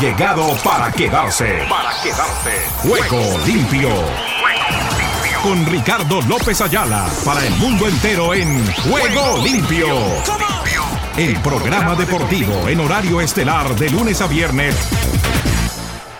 [0.00, 1.58] llegado para quedarse.
[1.68, 2.52] Para quedarse.
[2.78, 3.90] Juego limpio.
[5.42, 9.88] Con Ricardo López Ayala para el mundo entero en Juego limpio.
[11.18, 14.74] El programa deportivo en horario estelar de lunes a viernes.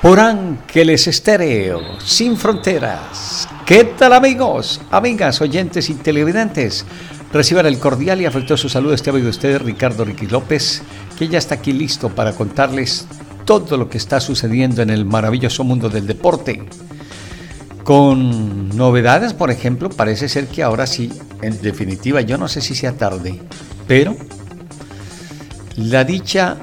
[0.03, 3.49] Por Ángeles Estéreo, sin fronteras.
[3.65, 6.85] ¿Qué tal amigos, amigas, oyentes y televidentes?
[7.33, 10.83] Reciban el cordial y afectuoso saludo este amigo de ustedes, Ricardo Ricky López,
[11.19, 13.07] que ya está aquí listo para contarles
[13.59, 16.63] todo lo que está sucediendo en el maravilloso mundo del deporte.
[17.83, 22.77] Con novedades, por ejemplo, parece ser que ahora sí, en definitiva, yo no sé si
[22.77, 23.41] sea tarde,
[23.89, 24.15] pero
[25.75, 26.59] la dicha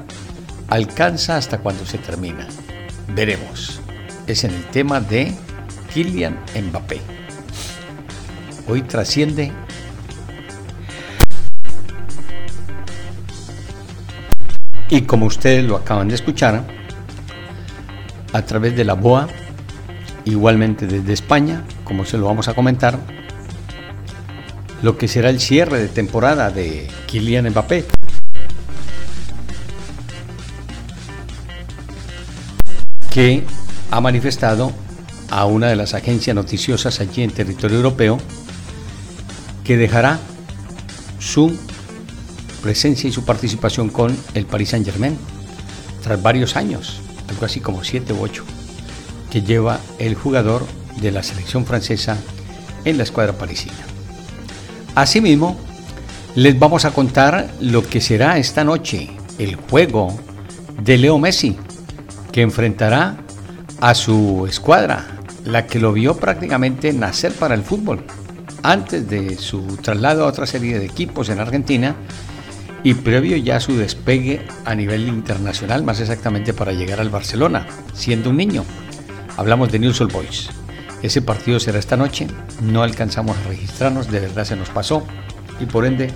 [0.68, 2.48] alcanza hasta cuando se termina.
[3.14, 3.82] Veremos.
[4.26, 5.34] Es en el tema de
[5.92, 6.38] Kylian
[6.70, 7.02] Mbappé.
[8.66, 9.52] Hoy trasciende
[14.90, 16.64] Y como ustedes lo acaban de escuchar,
[18.32, 19.28] a través de la BOA,
[20.24, 22.98] igualmente desde España, como se lo vamos a comentar,
[24.82, 27.84] lo que será el cierre de temporada de Kylian Mbappé.
[33.10, 33.42] que
[33.90, 34.72] ha manifestado
[35.30, 38.18] a una de las agencias noticiosas allí en territorio europeo
[39.64, 40.20] que dejará
[41.18, 41.58] su
[42.62, 45.16] presencia y su participación con el Paris Saint Germain,
[46.02, 48.44] tras varios años, algo así como siete u ocho,
[49.30, 50.64] que lleva el jugador
[51.00, 52.16] de la selección francesa
[52.84, 53.74] en la escuadra parisina.
[54.94, 55.56] Asimismo,
[56.34, 60.18] les vamos a contar lo que será esta noche el juego
[60.82, 61.56] de Leo Messi,
[62.32, 63.16] que enfrentará
[63.80, 65.06] a su escuadra,
[65.44, 68.04] la que lo vio prácticamente nacer para el fútbol,
[68.62, 71.94] antes de su traslado a otra serie de equipos en Argentina
[72.84, 77.66] y previo ya a su despegue a nivel internacional, más exactamente para llegar al Barcelona,
[77.94, 78.64] siendo un niño.
[79.36, 80.50] Hablamos de News All Boys.
[81.02, 82.26] Ese partido será esta noche,
[82.60, 85.06] no alcanzamos a registrarnos, de verdad se nos pasó
[85.60, 86.10] y por ende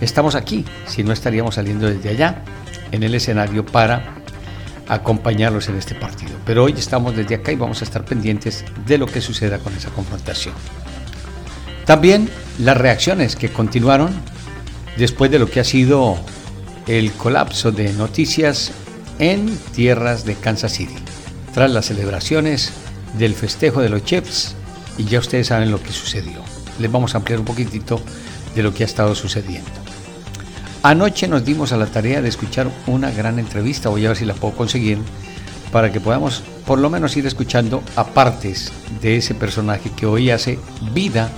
[0.00, 2.42] estamos aquí, si no estaríamos saliendo desde allá
[2.92, 4.16] en el escenario para
[4.88, 6.32] acompañarlos en este partido.
[6.44, 9.74] Pero hoy estamos desde acá y vamos a estar pendientes de lo que suceda con
[9.74, 10.54] esa confrontación.
[11.84, 12.28] También
[12.58, 14.10] las reacciones que continuaron
[14.96, 16.16] después de lo que ha sido
[16.86, 18.72] el colapso de noticias
[19.18, 20.96] en tierras de Kansas City,
[21.54, 22.72] tras las celebraciones
[23.18, 24.54] del festejo de los Chiefs,
[24.98, 26.40] y ya ustedes saben lo que sucedió.
[26.78, 28.00] Les vamos a ampliar un poquitito
[28.54, 29.70] de lo que ha estado sucediendo.
[30.82, 34.24] Anoche nos dimos a la tarea de escuchar una gran entrevista, voy a ver si
[34.24, 34.98] la puedo conseguir,
[35.72, 40.30] para que podamos por lo menos ir escuchando a partes de ese personaje que hoy
[40.30, 40.58] hace
[40.92, 41.30] vida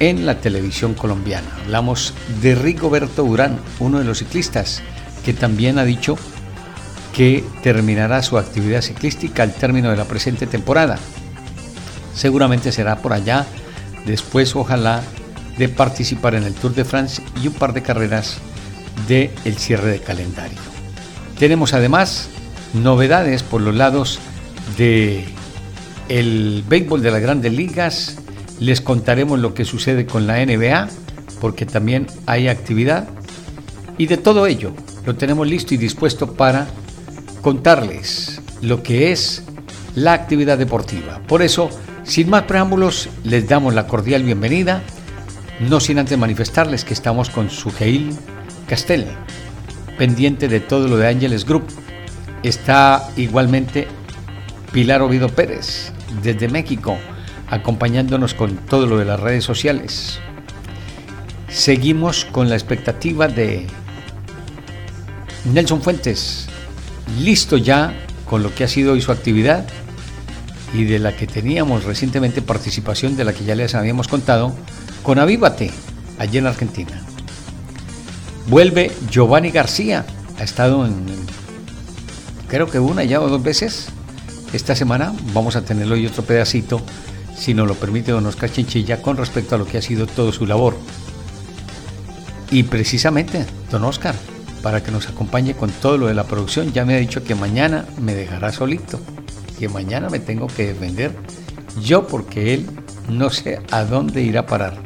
[0.00, 1.48] en la televisión colombiana.
[1.64, 4.82] Hablamos de Rigoberto Urán, uno de los ciclistas,
[5.24, 6.16] que también ha dicho
[7.14, 10.98] que terminará su actividad ciclística al término de la presente temporada.
[12.14, 13.46] Seguramente será por allá,
[14.04, 15.02] después ojalá
[15.56, 18.38] de participar en el Tour de France y un par de carreras
[19.08, 20.58] del el cierre de calendario.
[21.38, 22.28] Tenemos además
[22.74, 24.18] novedades por los lados
[24.76, 25.24] de
[26.08, 28.16] el béisbol de las grandes ligas,
[28.60, 30.88] les contaremos lo que sucede con la NBA,
[31.40, 33.08] porque también hay actividad.
[33.98, 34.72] Y de todo ello
[35.04, 36.66] lo tenemos listo y dispuesto para
[37.42, 39.42] contarles lo que es
[39.94, 41.20] la actividad deportiva.
[41.26, 41.70] Por eso,
[42.04, 44.82] sin más preámbulos, les damos la cordial bienvenida,
[45.60, 48.14] no sin antes manifestarles que estamos con Sugeil
[48.68, 49.06] Castel,
[49.96, 51.64] pendiente de todo lo de Ángeles Group.
[52.42, 53.88] Está igualmente
[54.72, 55.92] Pilar Ovido Pérez,
[56.22, 56.98] desde México
[57.48, 60.18] acompañándonos con todo lo de las redes sociales.
[61.48, 63.66] Seguimos con la expectativa de
[65.52, 66.48] Nelson Fuentes,
[67.20, 67.94] listo ya
[68.28, 69.66] con lo que ha sido hoy su actividad
[70.74, 74.54] y de la que teníamos recientemente participación, de la que ya les habíamos contado,
[75.02, 75.70] con Avívate,
[76.18, 77.00] allí en Argentina.
[78.48, 80.04] Vuelve Giovanni García,
[80.38, 81.06] ha estado en,
[82.48, 83.88] creo que una ya o dos veces.
[84.52, 86.80] Esta semana vamos a tener hoy otro pedacito
[87.36, 90.32] si nos lo permite don Oscar Chinchilla, con respecto a lo que ha sido todo
[90.32, 90.76] su labor.
[92.50, 94.14] Y precisamente, don Oscar,
[94.62, 97.34] para que nos acompañe con todo lo de la producción, ya me ha dicho que
[97.34, 99.00] mañana me dejará solito,
[99.58, 101.12] que mañana me tengo que defender
[101.82, 102.66] yo porque él
[103.08, 104.78] no sé a dónde irá a parar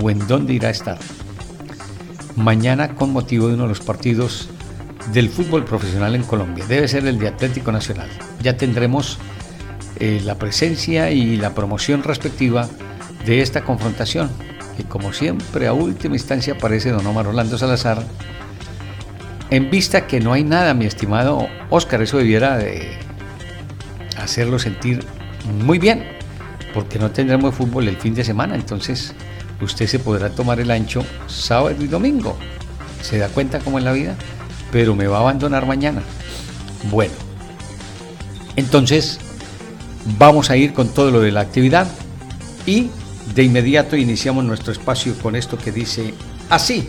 [0.00, 0.98] o en dónde irá a estar.
[2.36, 4.48] Mañana con motivo de uno de los partidos
[5.12, 8.08] del fútbol profesional en Colombia, debe ser el de Atlético Nacional.
[8.42, 9.18] Ya tendremos
[10.00, 12.68] eh, la presencia y la promoción respectiva
[13.26, 14.30] de esta confrontación,
[14.76, 18.02] que como siempre a última instancia aparece don Omar Orlando Salazar,
[19.50, 22.96] en vista que no hay nada, mi estimado Oscar, eso debiera de
[24.16, 25.04] hacerlo sentir
[25.64, 26.04] muy bien,
[26.74, 29.14] porque no tendremos fútbol el fin de semana, entonces
[29.60, 32.38] usted se podrá tomar el ancho sábado y domingo.
[33.02, 34.16] ¿Se da cuenta cómo es la vida?
[34.70, 36.02] Pero me va a abandonar mañana.
[36.90, 37.14] Bueno,
[38.54, 39.18] entonces
[40.16, 41.86] vamos a ir con todo lo de la actividad
[42.66, 42.90] y
[43.34, 46.14] de inmediato iniciamos nuestro espacio con esto que dice
[46.48, 46.88] así.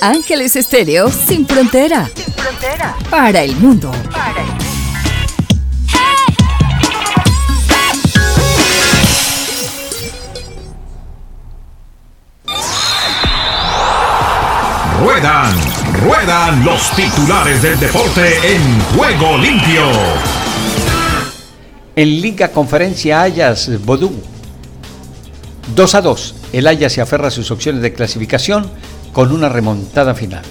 [0.00, 2.10] Ángeles Estéreo sin frontera.
[2.14, 2.94] Sin frontera.
[3.08, 3.90] Para el mundo.
[4.12, 4.64] Para el mundo.
[15.00, 15.54] Ruedan,
[16.02, 19.82] ruedan los titulares del deporte en juego limpio.
[21.96, 24.12] En Liga Conferencia Ayas Bodú.
[25.74, 26.34] 2 a 2.
[26.52, 28.68] El Ayas se aferra a sus opciones de clasificación
[29.12, 30.42] con una remontada final.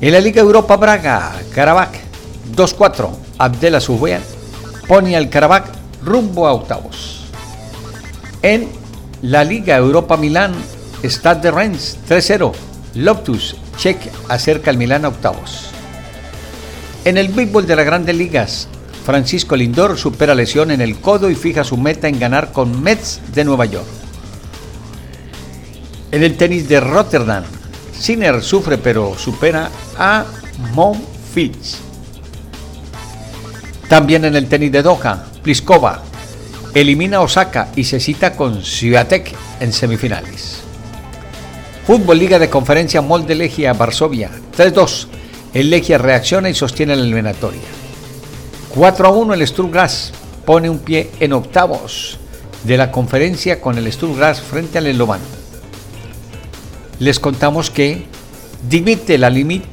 [0.00, 1.94] En la Liga Europa Braga, Karabakh
[2.54, 3.10] 2-4.
[3.38, 4.20] Abdela Subea
[4.86, 5.66] pone al Karabakh
[6.04, 7.24] rumbo a octavos.
[8.42, 8.68] En
[9.22, 10.52] la Liga Europa Milán,
[11.02, 12.52] Stade de Rennes 3-0.
[12.94, 13.98] Loptus Check
[14.28, 15.70] acerca al Milán a octavos.
[17.04, 18.68] En el béisbol de las grandes ligas,
[19.04, 23.20] Francisco Lindor supera lesión en el codo y fija su meta en ganar con Mets
[23.34, 23.86] de Nueva York.
[26.10, 27.44] En el tenis de Rotterdam,
[27.92, 30.24] Sinner sufre pero supera a
[30.72, 31.78] Monfils.
[33.88, 36.02] También en el tenis de Doha, Pliskova
[36.74, 40.63] elimina a Osaka y se cita con Swiatek en semifinales.
[41.86, 45.06] Fútbol Liga de Conferencia Molde Legia Varsovia 3-2.
[45.52, 47.60] El Legia reacciona y sostiene la eliminatoria.
[48.74, 50.12] 4-1 el Sturgras
[50.44, 52.18] pone un pie en octavos
[52.64, 55.20] de la conferencia con el Sturgras frente al Eslovan
[56.98, 58.04] les contamos que
[58.68, 59.32] dimite la,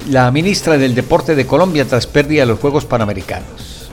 [0.10, 3.90] la ministra del Deporte de Colombia tras pérdida de los Juegos Panamericanos.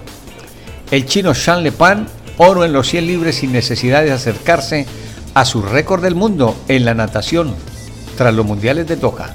[0.90, 4.86] El chino Sean Lepan, oro en los 100 libres sin necesidad de acercarse
[5.34, 7.54] a su récord del mundo en la natación
[8.18, 9.30] tras los mundiales de Doha.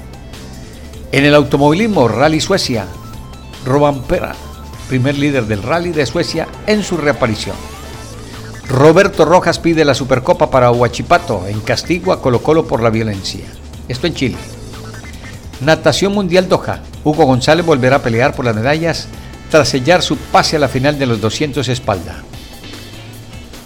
[1.10, 2.84] En el automovilismo, Rally Suecia,
[3.64, 4.34] Roban Pera,
[4.90, 7.56] primer líder del rally de Suecia en su reaparición.
[8.68, 13.46] Roberto Rojas pide la Supercopa para Huachipato en castigo a Colo Colo por la violencia.
[13.88, 14.36] Esto en Chile.
[15.62, 16.80] Natación Mundial Doha.
[17.04, 19.08] Hugo González volverá a pelear por las medallas
[19.50, 22.22] tras sellar su pase a la final de los 200 espalda.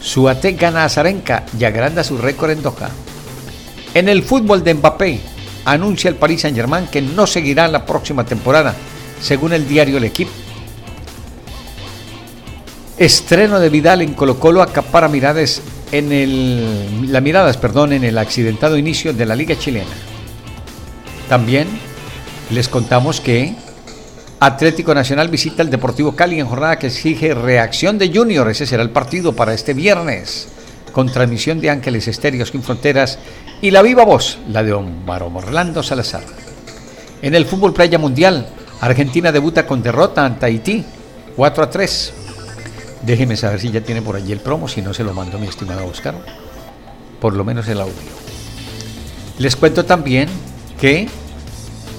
[0.00, 2.90] Suate gana a Zarenka y agranda su récord en Doha.
[3.94, 5.20] En el fútbol de Mbappé,
[5.64, 8.74] anuncia el Paris Saint-Germain que no seguirá la próxima temporada,
[9.20, 10.30] según el diario El Equipo.
[12.96, 15.62] Estreno de Vidal en Colo Colo acapara miradas
[15.92, 19.86] en el, las miradas perdón, en el accidentado inicio de la Liga Chilena.
[21.28, 21.68] También
[22.50, 23.54] les contamos que
[24.40, 28.48] Atlético Nacional visita el Deportivo Cali en jornada que exige reacción de Junior.
[28.48, 30.48] Ese será el partido para este viernes,
[30.92, 33.18] con transmisión de Ángeles Estéreos sin Fronteras
[33.60, 36.24] y la viva voz, la de Omar Orlando Salazar.
[37.22, 38.48] En el fútbol playa mundial,
[38.80, 40.84] Argentina debuta con derrota ante Haití,
[41.36, 42.12] 4 a 3.
[43.02, 45.46] Déjeme saber si ya tiene por allí el promo, si no se lo mando mi
[45.46, 46.14] estimado Oscar.
[47.20, 47.94] Por lo menos el audio.
[49.38, 50.28] Les cuento también
[50.80, 51.08] que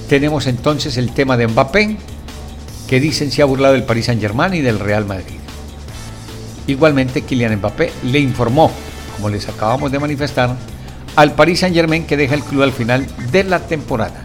[0.07, 1.97] tenemos entonces el tema de Mbappé,
[2.87, 5.38] que dicen se ha burlado del Paris Saint Germain y del Real Madrid.
[6.69, 8.71] Igualmente, Kylian Mbappé le informó,
[9.15, 10.55] como les acabamos de manifestar,
[11.15, 14.21] al Paris Saint Germain que deja el club al final de la temporada.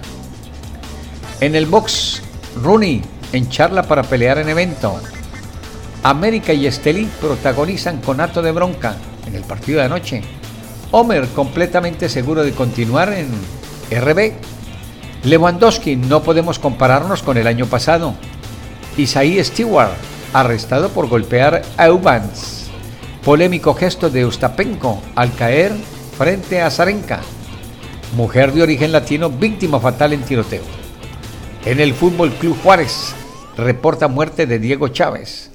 [1.40, 2.20] En el box,
[2.62, 3.00] Rooney
[3.32, 5.00] en charla para pelear en evento.
[6.02, 8.94] América y Estelí protagonizan con acto de bronca
[9.26, 10.22] en el partido de anoche.
[10.90, 13.28] Homer completamente seguro de continuar en
[13.90, 14.34] RB.
[15.24, 18.14] Lewandowski no podemos compararnos con el año pasado.
[18.98, 19.96] Isaí Stewart
[20.34, 22.66] arrestado por golpear a Eubans.
[23.24, 25.72] Polémico gesto de Ustapenko al caer
[26.18, 27.20] frente a Zarenka.
[28.16, 30.64] Mujer de origen latino víctima fatal en tiroteo.
[31.64, 33.14] En el Fútbol Club Juárez
[33.56, 35.52] reporta muerte de Diego Chávez.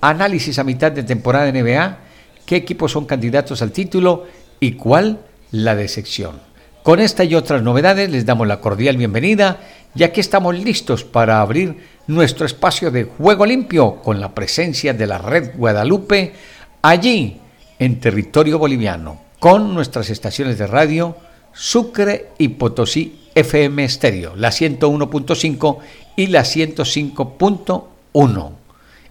[0.00, 1.98] Análisis a mitad de temporada de NBA.
[2.46, 4.26] ¿Qué equipos son candidatos al título
[4.60, 5.18] y cuál
[5.50, 6.40] la decepción?
[6.84, 9.58] Con esta y otras novedades les damos la cordial bienvenida,
[9.94, 15.06] ya que estamos listos para abrir nuestro espacio de juego limpio con la presencia de
[15.06, 16.34] la red Guadalupe
[16.82, 17.40] allí
[17.78, 21.16] en territorio boliviano, con nuestras estaciones de radio
[21.52, 25.78] Sucre y Potosí FM Estéreo, la 101.5
[26.16, 28.50] y la 105.1,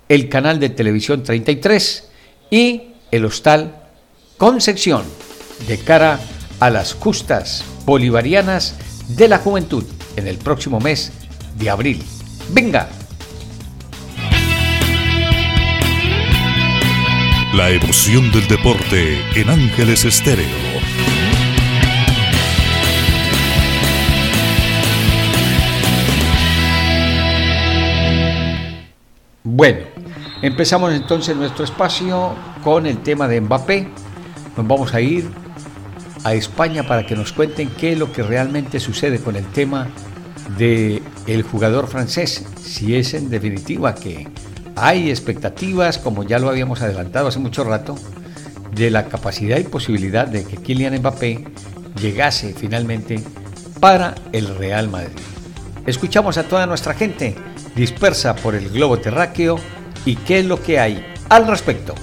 [0.07, 2.09] el canal de televisión 33
[2.49, 3.75] y el hostal
[4.37, 5.03] Concepción,
[5.67, 6.19] de cara a
[6.59, 8.75] a las justas bolivarianas
[9.07, 9.85] de la juventud.
[10.15, 11.11] En el próximo mes
[11.57, 12.03] de abril.
[12.51, 12.89] ¡Venga!
[17.53, 20.45] La emoción del deporte en Ángeles Estéreo.
[29.43, 29.79] Bueno,
[30.41, 33.89] empezamos entonces nuestro espacio con el tema de Mbappé.
[34.55, 35.29] Nos vamos a ir
[36.23, 39.87] a España para que nos cuenten qué es lo que realmente sucede con el tema
[40.57, 41.01] de
[41.51, 44.27] jugador francés, si es en definitiva que
[44.75, 47.95] hay expectativas, como ya lo habíamos adelantado hace mucho rato,
[48.73, 51.45] de la capacidad y posibilidad de que Kylian Mbappé
[51.99, 53.19] llegase finalmente
[53.79, 55.17] para el Real Madrid.
[55.85, 57.35] Escuchamos a toda nuestra gente
[57.75, 59.59] dispersa por el globo terráqueo
[60.05, 61.95] y qué es lo que hay al respecto.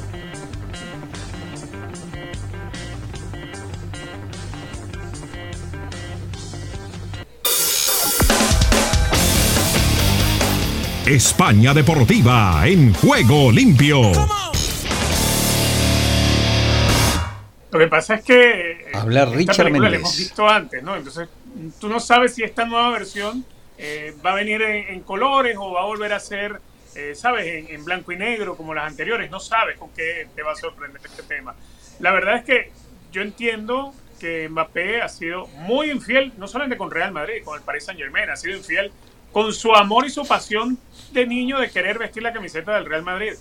[11.07, 14.11] España Deportiva en juego limpio.
[17.71, 19.91] Lo que pasa es que eh, hablar Richard Méndez.
[19.93, 20.97] La hemos visto antes, ¿no?
[20.97, 21.29] Entonces,
[21.79, 23.45] tú no sabes si esta nueva versión
[23.79, 26.61] eh, va a venir en, colores o va a volver a ser,
[26.97, 29.31] eh, ¿sabes?, en, blanco y negro como las anteriores.
[29.31, 31.55] No sabes con qué te va a sorprender este tema.
[32.01, 32.73] La verdad es que
[33.13, 37.63] yo entiendo que Mbappé ha sido muy infiel, no solamente con Real Madrid, con el
[37.63, 38.91] Paris Saint Germain, ha sido infiel
[39.37, 40.79] con su amor y su pasión
[41.13, 43.35] de niño de querer vestir la camiseta del Real Madrid.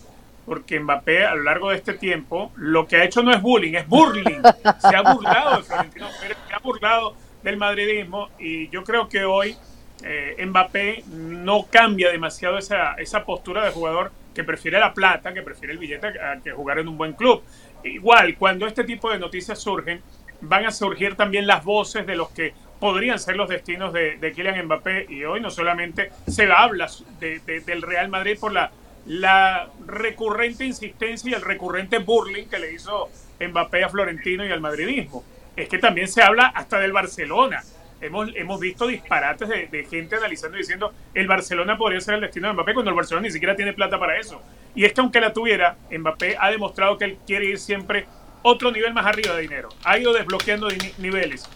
[0.46, 3.76] Porque Mbappé a lo largo de este tiempo lo que ha hecho no es bullying,
[3.76, 4.42] es burling.
[4.78, 9.24] Se ha burlado de Florentino Pérez, se ha burlado del madridismo y yo creo que
[9.24, 9.56] hoy
[10.04, 15.44] eh, Mbappé no cambia demasiado esa, esa postura de jugador que prefiere la plata, que
[15.44, 17.42] prefiere el billete a que jugar en un buen club.
[17.86, 20.02] Igual, cuando este tipo de noticias surgen,
[20.42, 22.54] van a surgir también las voces de los que
[22.86, 26.88] podrían ser los destinos de, de Kylian Mbappé y hoy no solamente se habla
[27.20, 33.86] del Real Madrid por la, recurrente insistencia y el recurrente burling que le hizo Mbappé
[33.86, 35.24] a Florentino y al madridismo.
[35.56, 37.64] Es que también se habla hasta del Barcelona.
[38.02, 42.22] Hemos, hemos visto disparates de, de, gente analizando y diciendo el Barcelona podría ser el
[42.22, 44.44] destino de Mbappé cuando el Barcelona ni siquiera tiene plata para eso.
[44.76, 48.06] Y es que aunque la tuviera, Mbappé ha demostrado que él quiere ir siempre
[48.44, 49.70] otro nivel más arriba de dinero.
[49.84, 50.68] Ha ido desbloqueando
[51.00, 51.50] niveles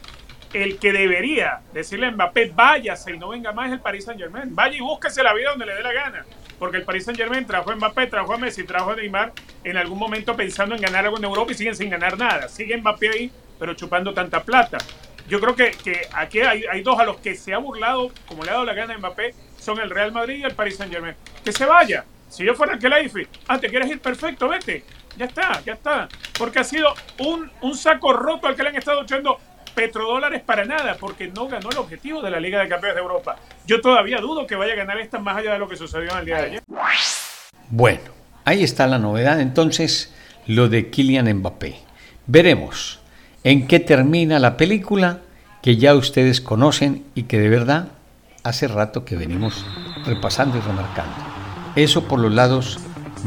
[0.53, 4.20] el que debería decirle a Mbappé, váyase y no venga más es el Paris Saint
[4.20, 4.56] Germain.
[4.56, 6.25] Vaya y búsquese la vida donde le dé la gana.
[6.58, 9.32] Porque el Paris Saint Germain trajo a Mbappé, trajo a Messi, trajo a Neymar
[9.63, 12.50] en algún momento pensando en ganar algo en Europa y siguen sin ganar nada.
[12.50, 14.77] Sigue Mbappé ahí, pero chupando tanta plata.
[15.27, 18.44] Yo creo que, que aquí hay, hay, dos a los que se ha burlado, como
[18.44, 20.91] le ha dado la gana a Mbappé, son el Real Madrid y el Paris Saint
[20.91, 21.15] Germain.
[21.44, 22.03] Que se vaya.
[22.29, 24.84] Si yo fuera el IFI, ah, te quieres ir perfecto, vete.
[25.18, 26.08] Ya está, ya está.
[26.38, 29.39] Porque ha sido un, un saco roto al que le han estado echando
[29.79, 33.38] petrodólares para nada, porque no ganó el objetivo de la Liga de Campeones de Europa.
[33.65, 36.17] Yo todavía dudo que vaya a ganar esta más allá de lo que sucedió en
[36.17, 36.63] el día de ayer.
[37.69, 38.01] Bueno,
[38.43, 40.13] ahí está la novedad entonces,
[40.48, 41.77] lo de Kylian Mbappé.
[42.27, 43.00] Veremos
[43.45, 45.21] en qué termina la película
[45.62, 47.88] que ya ustedes conocen y que de verdad
[48.43, 49.65] hace rato que venimos
[50.05, 51.15] repasando y remarcando.
[51.77, 52.79] Eso por los lados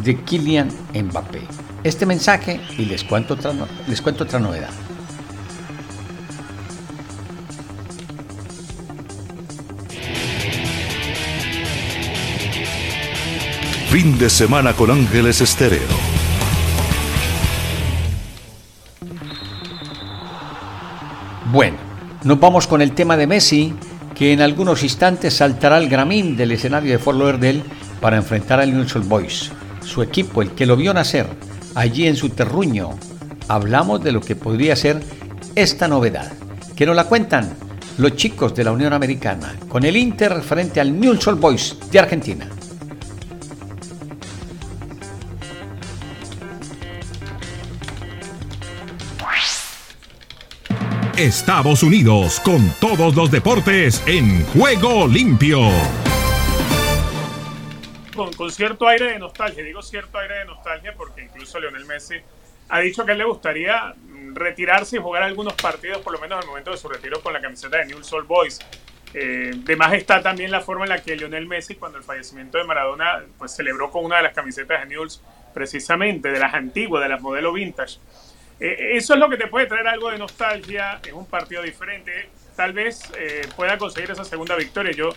[0.05, 1.41] de Kylian Mbappé.
[1.83, 3.53] Este mensaje y les cuento otra,
[3.89, 4.71] les cuento otra novedad.
[13.93, 15.83] Fin de semana con Ángeles Estéreo.
[21.53, 21.77] Bueno,
[22.25, 23.75] nos vamos con el tema de Messi,
[24.15, 27.63] que en algunos instantes saltará al gramín del escenario de Fort Lauderdale
[28.01, 29.51] para enfrentar al Newell's Boys,
[29.85, 31.27] su equipo, el que lo vio nacer
[31.75, 32.93] allí en su terruño.
[33.47, 35.03] Hablamos de lo que podría ser
[35.55, 36.33] esta novedad,
[36.75, 37.53] que nos la cuentan
[37.99, 42.49] los chicos de la Unión Americana, con el Inter frente al Newell's Boys de Argentina.
[51.23, 55.61] Estados Unidos con todos los deportes en juego limpio.
[58.17, 62.17] Con, cierto aire de nostalgia, digo cierto aire de nostalgia porque incluso Lionel Messi
[62.71, 63.95] ha dicho que él le gustaría
[64.35, 67.33] retirarse y jugar algunos partidos, por lo menos en el momento de su retiro, con
[67.33, 68.59] la camiseta de New Soul Boys.
[69.15, 72.59] Eh, de más está también la forma en la que Lionel Messi, cuando el fallecimiento
[72.59, 75.23] de Maradona, pues celebró con una de las camisetas de Newell's,
[75.55, 77.99] precisamente de las antiguas, de las modelo vintage.
[78.65, 82.29] Eh, eso es lo que te puede traer algo de nostalgia en un partido diferente.
[82.55, 84.93] Tal vez eh, pueda conseguir esa segunda victoria.
[84.93, 85.09] Yo,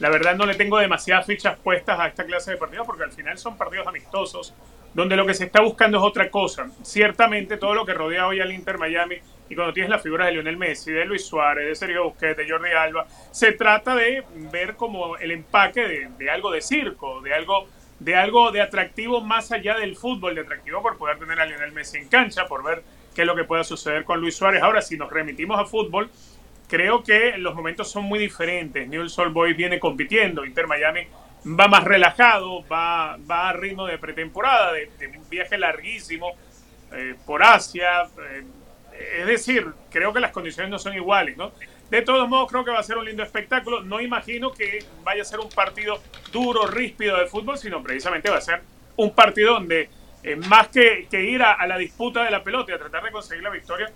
[0.00, 3.12] la verdad, no le tengo demasiadas fichas puestas a esta clase de partidos porque al
[3.12, 4.54] final son partidos amistosos
[4.94, 6.70] donde lo que se está buscando es otra cosa.
[6.82, 9.16] Ciertamente todo lo que rodea hoy al Inter Miami
[9.50, 12.48] y cuando tienes las figuras de Lionel Messi, de Luis Suárez, de Sergio Busquets, de
[12.48, 17.66] Jordi Alba, se trata de ver como el empaque de, algo de circo, de algo,
[18.04, 21.72] de algo de atractivo más allá del fútbol, de atractivo por poder tener a Lionel
[21.72, 22.82] Messi en cancha, por ver
[23.14, 24.62] qué es lo que pueda suceder con Luis Suárez.
[24.62, 26.10] Ahora, si nos remitimos a fútbol,
[26.68, 28.86] creo que los momentos son muy diferentes.
[28.86, 31.06] Newell's Old Boys viene compitiendo, Inter Miami
[31.46, 36.32] va más relajado, va, va a ritmo de pretemporada, de, un viaje larguísimo
[36.92, 38.02] eh, por Asia.
[38.02, 38.44] Eh,
[39.20, 41.52] es decir, creo que las condiciones no son iguales, ¿no?
[41.94, 43.80] De todos modos, creo que va a ser un lindo espectáculo.
[43.84, 46.00] No imagino que vaya a ser un partido
[46.32, 48.62] duro, ríspido de fútbol, sino precisamente va a ser
[48.96, 49.88] un partido donde,
[50.24, 53.12] eh, más que, que ir a, la disputa de la pelota y a tratar de
[53.12, 53.92] conseguir la victoria,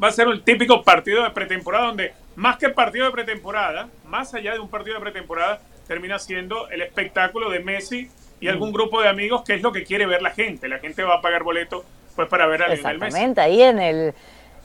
[0.00, 4.32] va a ser un típico partido de pretemporada, donde más que partido de pretemporada, más
[4.34, 8.08] allá de un partido de pretemporada, termina siendo el espectáculo de Messi
[8.38, 8.50] y mm.
[8.50, 10.68] algún grupo de amigos, que es lo que quiere ver la gente.
[10.68, 11.84] La gente va a pagar boleto
[12.14, 13.06] pues para ver a Lionel Messi.
[13.06, 14.14] Exactamente, ahí en el,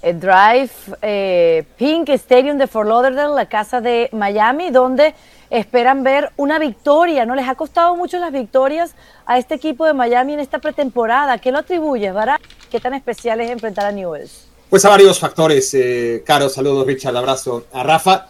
[0.04, 5.16] Drive eh, Pink Stadium de Fort Lauderdale, la casa de Miami, donde
[5.50, 7.26] esperan ver una victoria.
[7.26, 8.96] ¿No les ha costado mucho las victorias
[9.26, 11.38] a este equipo de Miami en esta pretemporada?
[11.38, 12.40] ¿Qué lo atribuyes, Vara?
[12.70, 14.48] ¿Qué tan especial es enfrentar a Newells?
[14.70, 18.28] Pues a varios factores, eh, Caro, saludos Richard, abrazo a Rafa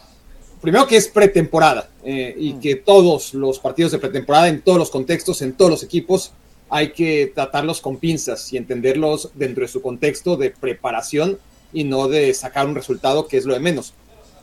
[0.64, 2.60] primero que es pretemporada eh, y mm.
[2.62, 6.32] que todos los partidos de pretemporada, en todos los contextos, en todos los equipos,
[6.70, 11.38] hay que tratarlos con pinzas y entenderlos dentro de su contexto de preparación
[11.74, 13.94] y no de sacar un resultado que es lo de menos.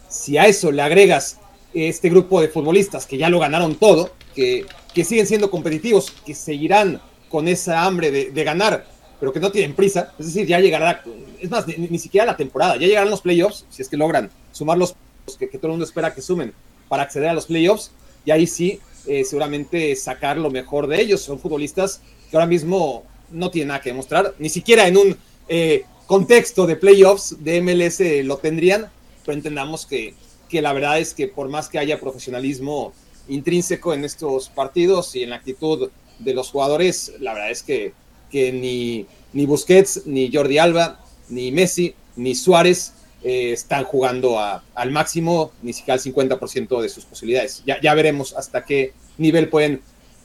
[0.09, 1.39] Si a eso le agregas
[1.73, 6.35] este grupo de futbolistas que ya lo ganaron todo, que, que siguen siendo competitivos, que
[6.35, 8.87] seguirán con esa hambre de, ganar,
[9.21, 11.05] pero que no tienen prisa, es decir, ya llegará,
[11.39, 14.31] es más, ni, ni siquiera la temporada, ya llegarán los playoffs, si es que logran
[14.51, 14.97] sumar los
[15.39, 16.53] que, todo el mundo espera que sumen
[16.89, 17.93] para acceder a los playoffs
[18.25, 21.23] y ahí sí, eh, seguramente sacar lo mejor de ellos.
[21.23, 25.17] Son futbolistas que ahora mismo no tienen nada que demostrar, ni siquiera en un
[25.49, 28.91] eh, contexto de playoffs de MLS lo tendrían,
[29.25, 30.15] pero entendamos que,
[30.49, 32.93] que la verdad es que por más que haya profesionalismo
[33.29, 35.89] intrínseco en estos partidos y en la actitud
[36.19, 37.93] de los jugadores, la verdad es que,
[38.29, 42.93] que ni, ni Busquets, ni Jordi Alba, ni Messi, ni Suárez
[43.23, 47.63] eh, están jugando al máximo, ni siquiera al 50% de sus posibilidades.
[47.65, 49.81] Ya, ya veremos hasta qué nivel pueden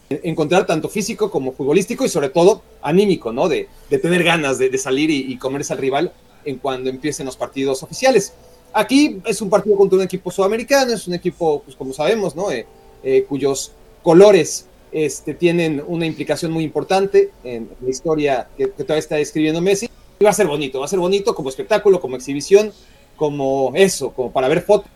[0.09, 3.47] encontrar tanto físico como futbolístico y sobre todo anímico, ¿no?
[3.47, 6.13] De, tener ganas de, salir y, comerse al rival
[6.43, 8.33] en cuando empiecen los partidos oficiales.
[8.73, 12.51] Aquí es un partido contra un equipo sudamericano, es un equipo, pues como sabemos, ¿no?
[12.51, 12.65] Eh,
[13.03, 13.71] eh, cuyos
[14.03, 19.61] colores este, tienen una implicación muy importante en la historia que, que todavía está escribiendo
[19.61, 19.89] Messi
[20.23, 22.71] va a ser bonito, va a ser bonito como espectáculo, como exhibición,
[23.15, 24.89] como eso, como para ver fotos,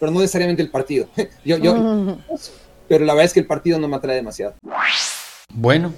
[0.00, 1.08] pero no necesariamente el partido.
[1.44, 2.18] yo, yo,
[2.88, 4.54] pero la verdad es que el partido no me atrae demasiado.
[5.52, 5.92] Bueno,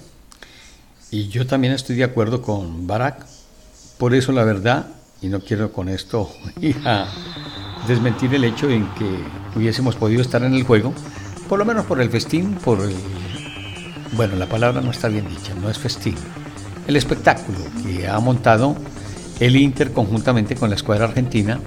[1.10, 3.26] y yo también estoy de acuerdo con Barack.
[3.98, 4.86] Por eso la verdad,
[5.20, 6.30] y no quiero con esto
[7.88, 9.08] desmentir el hecho en que
[9.56, 10.92] hubiésemos podido estar en el juego,
[11.48, 12.94] por lo menos por el festín, por el...
[14.12, 16.16] Bueno, la palabra no está bien dicha, no es festín
[16.88, 18.74] el espectáculo que ha montado
[19.38, 21.60] el Inter conjuntamente con la escuadra argentina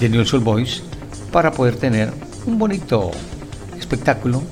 [0.00, 0.82] de Newell's Boys
[1.30, 2.10] para poder tener
[2.46, 3.12] un bonito
[3.94, 4.42] espectáculo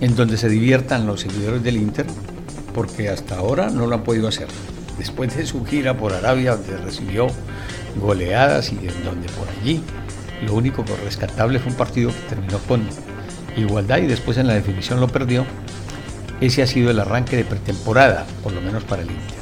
[0.00, 2.06] en donde se diviertan los seguidores del Inter
[2.74, 4.48] porque hasta ahora no lo han podido hacer.
[4.98, 7.28] Después de su gira por Arabia donde recibió
[7.96, 9.82] goleadas y en donde por allí
[10.44, 12.82] lo único rescatable fue un partido que terminó con
[13.56, 15.44] igualdad y después en la definición lo perdió.
[16.40, 19.38] Ese ha sido el arranque de pretemporada, por lo menos para el Inter.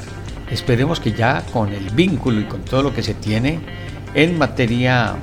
[0.51, 3.59] Esperemos que ya con el vínculo y con todo lo que se tiene
[4.13, 5.15] en materia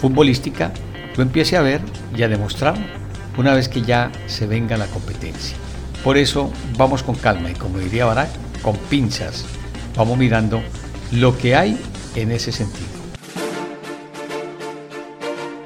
[0.00, 0.72] futbolística,
[1.16, 1.80] lo empiece a ver
[2.16, 3.05] y a demostrar
[3.36, 5.56] una vez que ya se venga la competencia.
[6.02, 8.30] Por eso vamos con calma y como diría Barak,
[8.62, 9.44] con pinzas.
[9.96, 10.62] Vamos mirando
[11.12, 11.78] lo que hay
[12.14, 12.96] en ese sentido.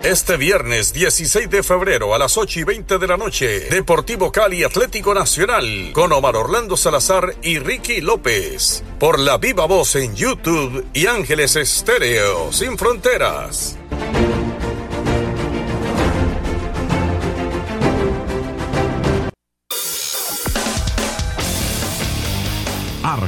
[0.03, 4.65] Este viernes 16 de febrero a las 8 y 20 de la noche, Deportivo Cali
[4.65, 10.87] Atlético Nacional, con Omar Orlando Salazar y Ricky López, por la viva voz en YouTube
[10.95, 13.80] y Ángeles Estéreo, sin fronteras.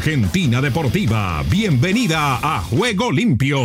[0.03, 3.61] Argentina Deportiva, bienvenida a Juego Limpio.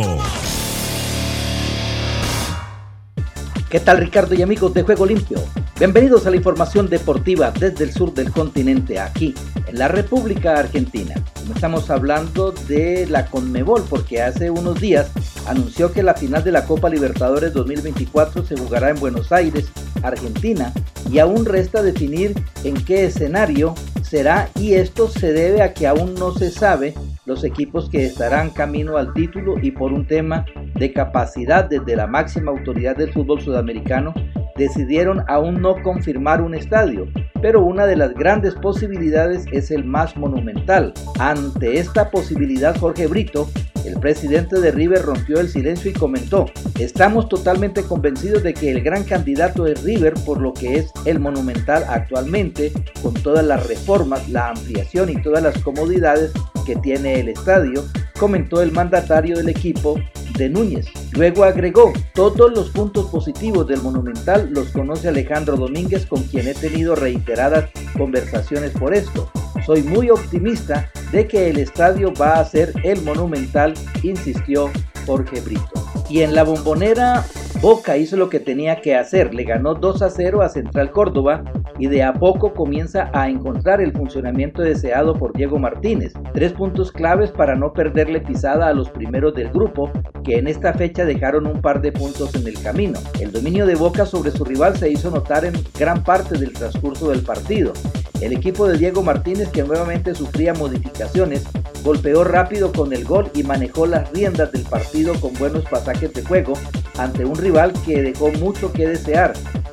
[3.68, 5.40] ¿Qué tal Ricardo y amigos de Juego Limpio?
[5.80, 9.34] Bienvenidos a la información deportiva desde el sur del continente, aquí
[9.66, 11.16] en la República Argentina.
[11.52, 15.10] Estamos hablando de la Conmebol porque hace unos días
[15.48, 19.72] anunció que la final de la Copa Libertadores 2024 se jugará en Buenos Aires,
[20.04, 20.72] Argentina,
[21.10, 23.74] y aún resta definir en qué escenario
[24.08, 26.94] será y esto se debe a que aún no se sabe
[27.26, 32.06] los equipos que estarán camino al título y por un tema de capacidad desde la
[32.06, 34.14] máxima autoridad del fútbol sudamericano
[34.56, 37.06] decidieron aún no confirmar un estadio,
[37.40, 40.92] pero una de las grandes posibilidades es el más monumental.
[41.20, 43.48] Ante esta posibilidad, Jorge Brito,
[43.88, 46.46] el presidente de River, rompió el silencio y comentó,
[46.78, 51.18] estamos totalmente convencidos de que el gran candidato es River por lo que es el
[51.18, 52.72] monumental actualmente,
[53.02, 56.32] con todas las reformas, la ampliación y todas las comodidades
[56.66, 57.84] que tiene el estadio,
[58.18, 59.98] comentó el mandatario del equipo
[60.36, 60.86] de Núñez.
[61.12, 66.54] Luego agregó, todos los puntos positivos del Monumental los conoce Alejandro Domínguez con quien he
[66.54, 69.30] tenido reiteradas conversaciones por esto.
[69.68, 74.70] Soy muy optimista de que el estadio va a ser el Monumental, insistió
[75.04, 75.97] Jorge Brito.
[76.08, 77.24] Y en la bombonera,
[77.60, 81.42] Boca hizo lo que tenía que hacer, le ganó 2 a 0 a Central Córdoba
[81.78, 86.12] y de a poco comienza a encontrar el funcionamiento deseado por Diego Martínez.
[86.32, 89.90] Tres puntos claves para no perderle pisada a los primeros del grupo,
[90.24, 93.00] que en esta fecha dejaron un par de puntos en el camino.
[93.20, 97.10] El dominio de Boca sobre su rival se hizo notar en gran parte del transcurso
[97.10, 97.72] del partido.
[98.20, 101.44] El equipo de Diego Martínez, que nuevamente sufría modificaciones,
[101.84, 106.22] golpeó rápido con el gol y manejó las riendas del partido con buenos pasajes de
[106.22, 106.52] juego
[106.96, 109.32] ante un rival que dejó mucho que desear.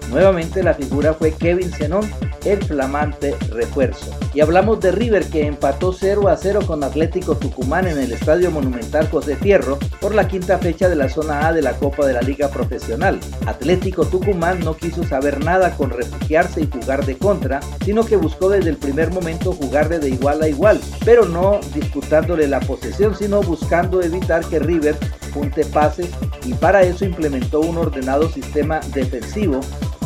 [0.09, 2.09] Nuevamente la figura fue Kevin Zenón,
[2.45, 4.11] el flamante refuerzo.
[4.33, 8.51] Y hablamos de River que empató 0 a 0 con Atlético Tucumán en el Estadio
[8.51, 12.13] Monumental José Fierro por la quinta fecha de la zona A de la Copa de
[12.13, 13.19] la Liga Profesional.
[13.45, 18.49] Atlético Tucumán no quiso saber nada con refugiarse y jugar de contra, sino que buscó
[18.49, 23.41] desde el primer momento jugar de igual a igual, pero no disputándole la posesión, sino
[23.41, 24.97] buscando evitar que River
[25.33, 26.09] punte pases
[26.45, 29.59] y para eso implementó un ordenado sistema defensivo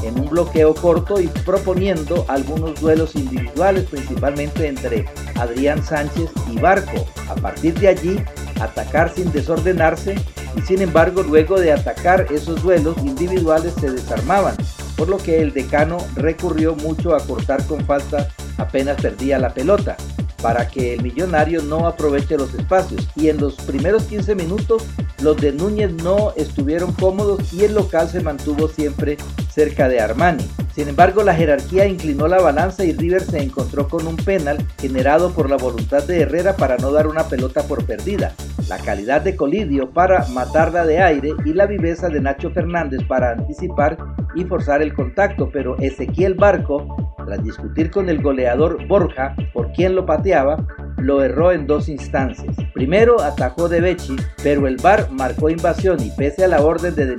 [0.04, 7.06] en un bloqueo corto y proponiendo algunos duelos individuales, principalmente entre Adrián Sánchez y Barco.
[7.30, 8.20] A partir de allí,
[8.60, 10.16] atacar sin desordenarse
[10.56, 14.56] y sin embargo luego de atacar esos duelos individuales se desarmaban,
[14.96, 19.96] por lo que el decano recurrió mucho a cortar con falta apenas perdía la pelota
[20.42, 23.08] para que el millonario no aproveche los espacios.
[23.16, 24.84] Y en los primeros 15 minutos
[25.22, 29.18] los de Núñez no estuvieron cómodos y el local se mantuvo siempre
[29.54, 30.46] cerca de Armani.
[30.74, 35.34] Sin embargo, la jerarquía inclinó la balanza y River se encontró con un penal generado
[35.34, 38.34] por la voluntad de Herrera para no dar una pelota por perdida,
[38.70, 43.32] la calidad de Colidio para matarla de aire y la viveza de Nacho Fernández para
[43.32, 43.98] anticipar
[44.36, 49.96] y forzar el contacto, pero Ezequiel Barco, tras discutir con el goleador Borja por quién
[49.96, 50.66] lo pateaba,
[50.98, 52.56] lo erró en dos instancias.
[52.74, 57.06] Primero atajó de Becci, pero el VAR marcó invasión y pese a la orden de
[57.06, 57.16] De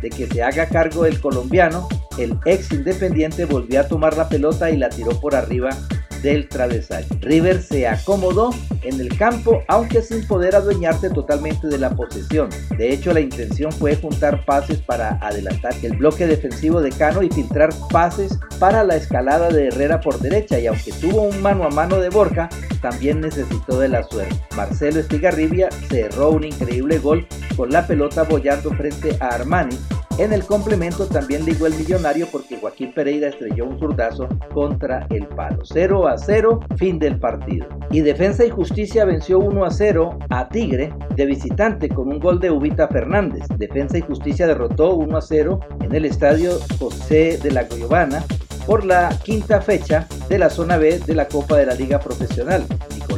[0.00, 4.70] de que se haga cargo el colombiano, el ex independiente volvió a tomar la pelota
[4.70, 5.70] y la tiró por arriba
[6.22, 7.06] del travesaño.
[7.20, 8.50] River se acomodó
[8.82, 12.48] en el campo, aunque sin poder adueñarse totalmente de la posesión.
[12.76, 17.30] De hecho, la intención fue juntar pases para adelantar el bloque defensivo de Cano y
[17.30, 20.58] filtrar pases para la escalada de Herrera por derecha.
[20.58, 22.48] Y aunque tuvo un mano a mano de Borja,
[22.80, 24.36] también necesitó de la suerte.
[24.56, 29.76] Marcelo Estigarribia cerró un increíble gol con la pelota bollando frente a Armani
[30.22, 35.26] en el complemento también ligó el millonario porque Joaquín Pereira estrelló un zurdazo contra el
[35.26, 35.62] palo.
[35.64, 37.66] 0 a 0, fin del partido.
[37.90, 42.38] Y Defensa y Justicia venció 1 a 0 a Tigre de visitante con un gol
[42.38, 43.46] de Ubita Fernández.
[43.56, 48.24] Defensa y Justicia derrotó 1 a 0 en el estadio José de la Goyobana
[48.66, 52.64] por la quinta fecha de la zona B de la Copa de la Liga Profesional.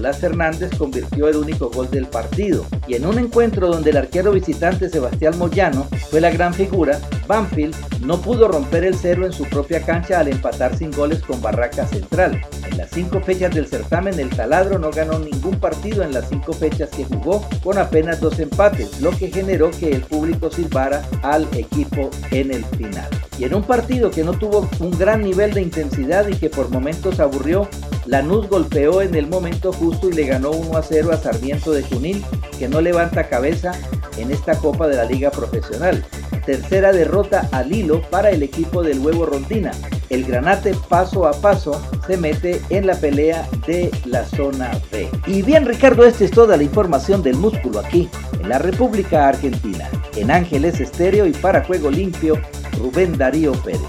[0.05, 4.33] Nicolás Hernández convirtió el único gol del partido y en un encuentro donde el arquero
[4.33, 9.45] visitante Sebastián Moyano fue la gran figura, Banfield no pudo romper el cero en su
[9.45, 12.39] propia cancha al empatar sin goles con Barraca Central.
[12.71, 16.53] En las cinco fechas del certamen el taladro no ganó ningún partido en las cinco
[16.53, 21.49] fechas que jugó con apenas dos empates, lo que generó que el público silbara al
[21.55, 23.09] equipo en el final.
[23.39, 26.71] Y en un partido que no tuvo un gran nivel de intensidad y que por
[26.71, 27.69] momentos aburrió,
[28.07, 31.83] Lanús golpeó en el momento justo y le ganó 1 a 0 a Sarmiento de
[31.83, 32.25] Junín,
[32.59, 33.73] que no levanta cabeza
[34.19, 36.05] en esta Copa de la Liga Profesional.
[36.45, 39.73] Tercera derrota al hilo para el equipo del Huevo Rondina.
[40.11, 45.09] El Granate paso a paso se mete en la pelea de la zona B.
[45.27, 48.09] Y bien Ricardo, esta es toda la información del músculo aquí,
[48.45, 49.89] en la República Argentina.
[50.17, 52.39] En Ángeles Estéreo y para Juego Limpio,
[52.79, 53.81] Rubén Darío Pérez.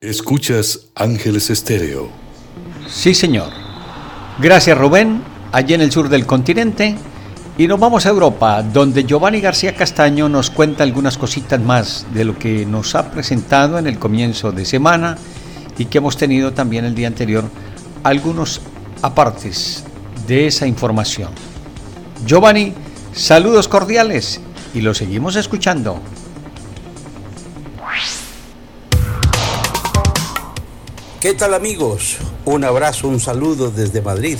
[0.00, 2.10] Escuchas Ángeles Estéreo.
[2.86, 3.50] Sí, señor.
[4.38, 6.94] Gracias, Rubén, allí en el sur del continente.
[7.56, 12.24] Y nos vamos a Europa, donde Giovanni García Castaño nos cuenta algunas cositas más de
[12.24, 15.16] lo que nos ha presentado en el comienzo de semana
[15.76, 17.44] y que hemos tenido también el día anterior
[18.04, 18.60] algunos
[19.02, 19.84] apartes
[20.28, 21.32] de esa información.
[22.24, 22.74] Giovanni,
[23.14, 24.40] saludos cordiales
[24.74, 26.00] y lo seguimos escuchando.
[31.20, 32.18] ¿Qué tal amigos?
[32.44, 34.38] Un abrazo, un saludo desde Madrid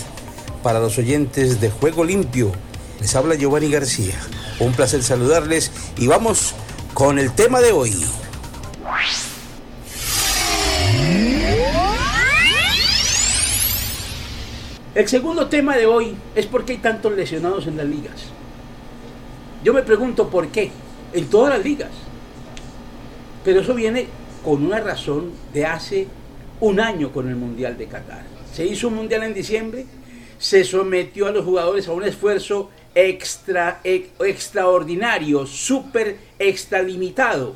[0.63, 2.53] para los oyentes de Juego Limpio.
[3.01, 4.15] Les habla Giovanni García.
[4.61, 6.55] Un placer saludarles y vamos
[6.95, 7.97] con el tema de hoy.
[14.99, 18.21] El segundo tema de hoy es por qué hay tantos lesionados en las ligas.
[19.63, 20.73] Yo me pregunto por qué,
[21.13, 21.93] en todas las ligas.
[23.45, 24.09] Pero eso viene
[24.45, 26.09] con una razón de hace
[26.59, 28.25] un año con el Mundial de Qatar.
[28.53, 29.87] Se hizo un Mundial en diciembre,
[30.37, 37.55] se sometió a los jugadores a un esfuerzo extra, extraordinario, súper extralimitado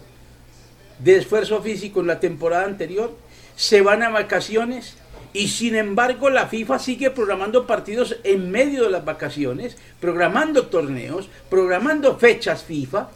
[1.01, 3.13] de esfuerzo físico en la temporada anterior,
[3.57, 4.95] se van a vacaciones
[5.33, 11.29] y sin embargo la FIFA sigue programando partidos en medio de las vacaciones, programando torneos,
[11.49, 13.09] programando fechas FIFA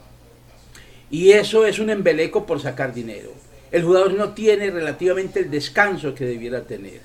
[1.10, 3.30] y eso es un embeleco por sacar dinero
[3.72, 7.00] el jugador no tiene relativamente el descanso que debiera tener.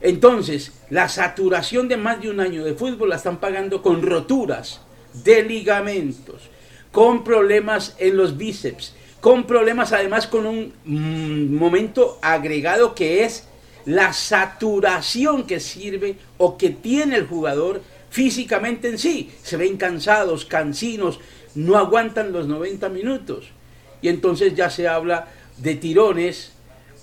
[0.00, 4.80] Entonces, la saturación de más de un año de fútbol la están pagando con roturas
[5.12, 6.42] de ligamentos,
[6.90, 13.46] con problemas en los bíceps, con problemas además con un mm, momento agregado que es
[13.84, 19.30] la saturación que sirve o que tiene el jugador físicamente en sí.
[19.42, 21.20] Se ven cansados, cansinos,
[21.54, 23.46] no aguantan los 90 minutos.
[24.00, 26.52] Y entonces ya se habla de tirones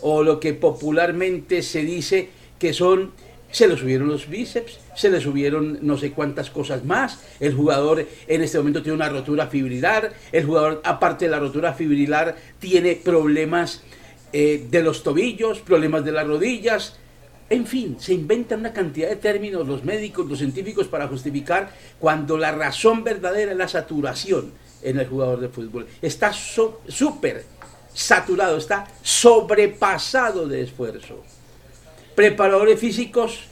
[0.02, 3.12] o lo que popularmente se dice que son
[3.52, 7.20] se le subieron los bíceps, se le subieron no sé cuántas cosas más.
[7.39, 10.13] El jugador en este momento tiene una rotura fibrilar.
[10.32, 13.82] El jugador, aparte de la rotura fibrilar, tiene problemas
[14.32, 16.98] eh, de los tobillos, problemas de las rodillas.
[17.50, 22.38] En fin, se inventan una cantidad de términos los médicos, los científicos para justificar cuando
[22.38, 24.52] la razón verdadera es la saturación
[24.84, 25.88] en el jugador de fútbol.
[26.02, 27.46] Está súper
[27.94, 31.24] saturado, está sobrepasado de esfuerzo.
[32.15, 33.46] Preparadores físicos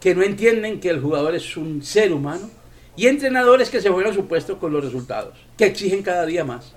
[0.00, 2.50] que no entienden que el jugador es un ser humano
[2.96, 6.74] y entrenadores que se juegan su puesto con los resultados, que exigen cada día más.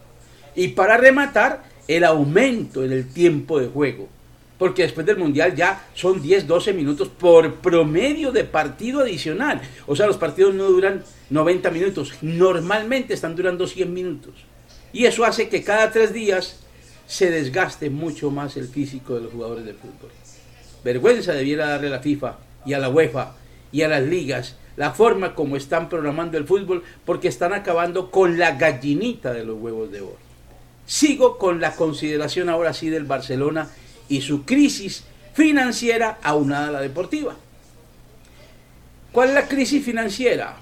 [0.55, 4.09] Y para rematar, el aumento en el tiempo de juego.
[4.57, 9.61] Porque después del Mundial ya son 10, 12 minutos por promedio de partido adicional.
[9.85, 12.13] O sea, los partidos no duran 90 minutos.
[12.21, 14.33] Normalmente están durando 100 minutos.
[14.91, 16.59] Y eso hace que cada tres días
[17.05, 20.09] se desgaste mucho más el físico de los jugadores de fútbol.
[20.83, 23.35] Vergüenza debiera darle a la FIFA y a la UEFA
[23.71, 28.37] y a las ligas la forma como están programando el fútbol porque están acabando con
[28.37, 30.26] la gallinita de los huevos de oro.
[30.87, 33.69] Sigo con la consideración ahora sí del Barcelona
[34.09, 35.03] y su crisis
[35.35, 37.35] financiera aunada a la deportiva.
[39.11, 40.55] ¿Cuál es la crisis financiera?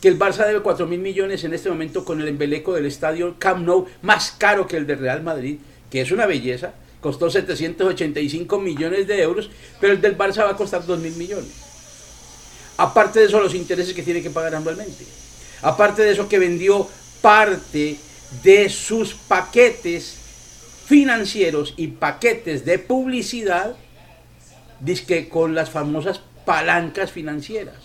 [0.00, 3.36] Que el Barça debe 4 mil millones en este momento con el embeleco del estadio
[3.38, 5.58] Camp Nou más caro que el de Real Madrid
[5.94, 9.48] que es una belleza, costó 785 millones de euros,
[9.80, 11.52] pero el del Barça va a costar 2 mil millones.
[12.76, 15.06] Aparte de eso, los intereses que tiene que pagar anualmente.
[15.62, 16.88] Aparte de eso, que vendió
[17.22, 17.96] parte
[18.42, 20.18] de sus paquetes
[20.86, 23.76] financieros y paquetes de publicidad,
[25.06, 27.76] que con las famosas palancas financieras.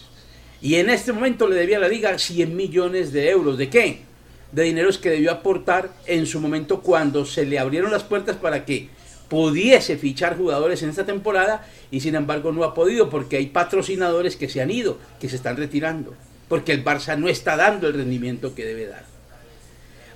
[0.62, 3.58] Y en este momento le debía a la liga 100 millones de euros.
[3.58, 4.10] ¿De qué?
[4.52, 8.66] de dineros que debió aportar en su momento cuando se le abrieron las puertas para
[8.66, 8.90] que
[9.28, 14.36] pudiese fichar jugadores en esta temporada y sin embargo no ha podido porque hay patrocinadores
[14.36, 16.16] que se han ido, que se están retirando,
[16.48, 19.06] porque el Barça no está dando el rendimiento que debe dar.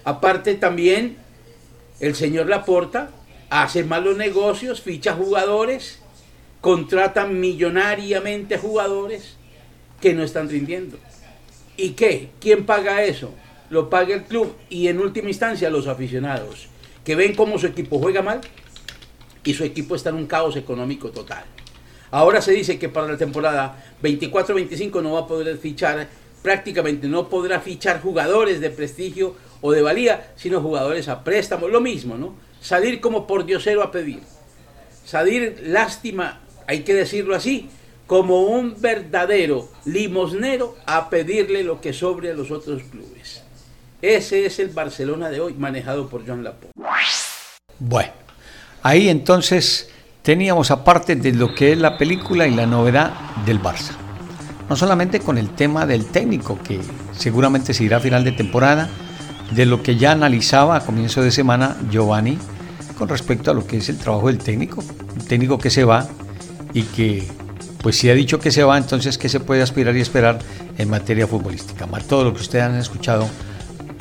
[0.03, 1.17] Aparte también
[1.99, 3.11] el señor Laporta
[3.49, 5.99] hace malos negocios, ficha jugadores,
[6.61, 9.35] contrata millonariamente jugadores
[10.01, 10.97] que no están rindiendo.
[11.77, 12.29] ¿Y qué?
[12.39, 13.33] ¿Quién paga eso?
[13.73, 16.67] lo paga el club y en última instancia los aficionados,
[17.03, 18.39] que ven cómo su equipo juega mal
[19.43, 21.43] y su equipo está en un caos económico total.
[22.11, 26.07] Ahora se dice que para la temporada 24-25 no va a poder fichar,
[26.43, 31.79] prácticamente no podrá fichar jugadores de prestigio o de valía, sino jugadores a préstamo, lo
[31.79, 32.35] mismo, ¿no?
[32.61, 34.19] Salir como por diosero a pedir.
[35.05, 37.69] Salir lástima, hay que decirlo así,
[38.05, 43.41] como un verdadero limosnero a pedirle lo que sobre a los otros clubes.
[44.01, 46.77] Ese es el Barcelona de hoy, manejado por John Laporte.
[47.79, 48.11] Bueno,
[48.81, 49.89] ahí entonces
[50.23, 53.13] teníamos aparte de lo que es la película y la novedad
[53.45, 53.93] del Barça.
[54.67, 56.81] No solamente con el tema del técnico, que
[57.13, 58.89] seguramente se irá a final de temporada,
[59.55, 62.37] de lo que ya analizaba a comienzo de semana Giovanni
[62.97, 64.83] con respecto a lo que es el trabajo del técnico,
[65.15, 66.07] un técnico que se va
[66.73, 67.27] y que
[67.81, 70.39] pues si ha dicho que se va, entonces ¿qué se puede aspirar y esperar
[70.77, 71.85] en materia futbolística?
[71.85, 73.27] Más todo lo que ustedes han escuchado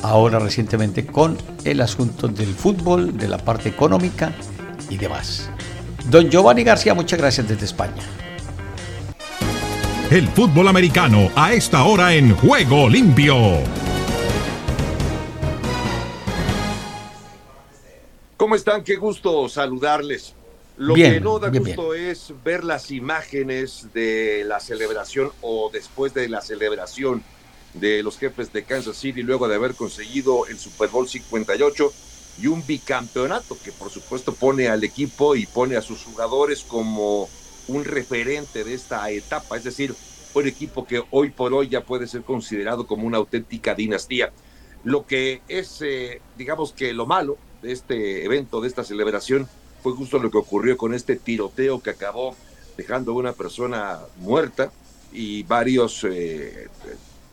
[0.02, 4.32] ahora recientemente con el asunto del fútbol, de la parte económica
[4.88, 5.50] y demás.
[6.08, 8.02] Don Giovanni García, muchas gracias desde España.
[10.10, 13.81] El fútbol americano a esta hora en Juego Limpio.
[18.52, 18.84] ¿Cómo están?
[18.84, 20.34] Qué gusto saludarles.
[20.76, 26.28] Lo que no da gusto es ver las imágenes de la celebración o después de
[26.28, 27.24] la celebración
[27.72, 31.92] de los jefes de Kansas City luego de haber conseguido el Super Bowl 58
[32.42, 37.30] y un bicampeonato que por supuesto pone al equipo y pone a sus jugadores como
[37.68, 39.94] un referente de esta etapa, es decir,
[40.34, 44.30] un equipo que hoy por hoy ya puede ser considerado como una auténtica dinastía.
[44.84, 49.48] Lo que es, eh, digamos que lo malo de este evento, de esta celebración,
[49.82, 52.36] fue justo lo que ocurrió con este tiroteo que acabó
[52.76, 54.72] dejando a una persona muerta
[55.12, 56.68] y varios eh,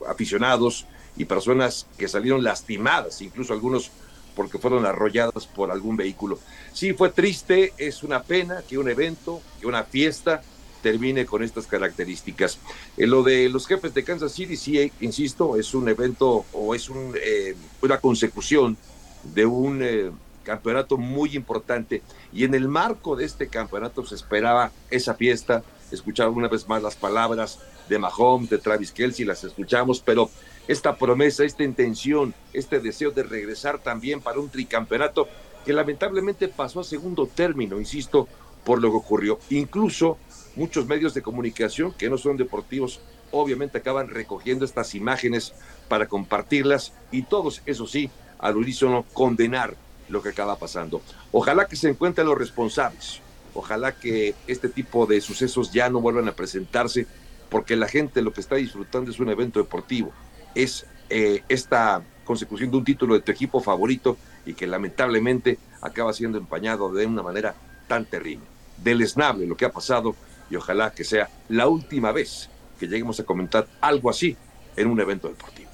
[0.07, 0.85] aficionados
[1.17, 3.91] y personas que salieron lastimadas, incluso algunos
[4.35, 6.39] porque fueron arrolladas por algún vehículo.
[6.71, 10.41] Sí, fue triste, es una pena que un evento, que una fiesta
[10.81, 12.57] termine con estas características.
[12.95, 16.89] Eh, lo de los jefes de Kansas City, sí, insisto, es un evento o es
[16.89, 18.77] un, eh, una consecución
[19.23, 20.11] de un eh,
[20.43, 22.01] campeonato muy importante.
[22.33, 26.81] Y en el marco de este campeonato se esperaba esa fiesta, escuchar una vez más
[26.81, 30.29] las palabras de Mahomes, de Travis Kelsey, las escuchamos, pero
[30.67, 35.27] esta promesa, esta intención, este deseo de regresar también para un tricampeonato
[35.65, 38.27] que lamentablemente pasó a segundo término, insisto,
[38.63, 39.39] por lo que ocurrió.
[39.49, 40.17] Incluso
[40.55, 43.01] muchos medios de comunicación que no son deportivos
[43.31, 45.53] obviamente acaban recogiendo estas imágenes
[45.87, 49.75] para compartirlas y todos, eso sí, al unísono condenar
[50.09, 51.01] lo que acaba pasando.
[51.31, 53.21] Ojalá que se encuentren los responsables,
[53.53, 57.05] ojalá que este tipo de sucesos ya no vuelvan a presentarse,
[57.49, 60.11] porque la gente lo que está disfrutando es un evento deportivo,
[60.55, 66.13] es eh, esta consecución de un título de tu equipo favorito y que lamentablemente acaba
[66.13, 67.55] siendo empañado de una manera
[67.87, 68.45] tan terrible.
[68.77, 70.15] Deleznable lo que ha pasado
[70.49, 72.49] y ojalá que sea la última vez
[72.79, 74.37] que lleguemos a comentar algo así
[74.75, 75.69] en un evento deportivo.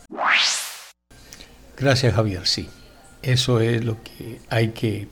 [1.78, 2.70] Gracias Javier, sí.
[3.22, 5.08] Eso es lo que hay que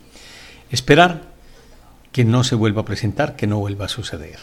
[0.70, 1.22] esperar
[2.12, 4.38] que no se vuelva a presentar, que no vuelva a suceder.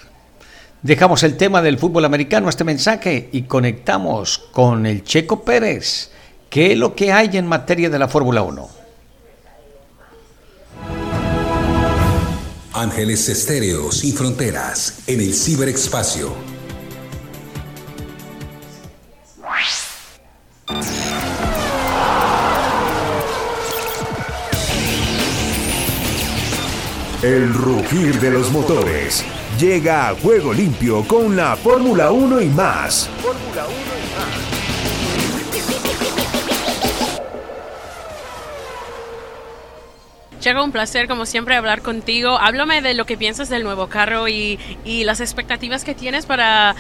[0.82, 6.12] Dejamos el tema del fútbol americano, este mensaje, y conectamos con el Checo Pérez.
[6.50, 8.70] ¿Qué es lo que hay en materia de la Fórmula 1?
[12.74, 16.51] Ángeles Estéreo sin fronteras en el ciberespacio.
[27.24, 29.24] El rugir de los motores
[29.60, 33.12] llega a juego limpio con la Fórmula 1 y más.
[33.22, 34.16] Fórmula 1 y
[40.56, 40.66] más.
[40.66, 42.40] un placer como siempre hablar contigo.
[42.40, 44.58] Háblame de lo que piensas del nuevo carro y,
[45.04, 46.76] las expectativas que tienes para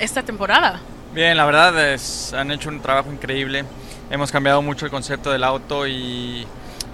[0.00, 0.80] esta temporada.
[1.12, 3.66] Bien, la verdad es, han hecho un trabajo increíble.
[4.10, 6.46] Hemos cambiado mucho el concepto del auto y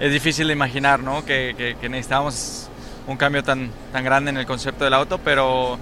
[0.04, 1.24] es difícil de imaginar ¿no?
[1.24, 2.68] que, que, que necesitamos
[3.06, 5.78] un cambio tan, tan grande en el concepto del auto, pero